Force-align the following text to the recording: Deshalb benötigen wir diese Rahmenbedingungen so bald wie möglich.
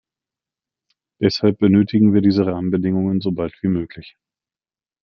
Deshalb 1.21 1.59
benötigen 1.59 2.11
wir 2.15 2.21
diese 2.21 2.47
Rahmenbedingungen 2.47 3.21
so 3.21 3.33
bald 3.33 3.55
wie 3.61 3.67
möglich. 3.67 4.17